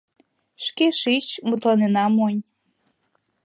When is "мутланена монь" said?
1.47-2.41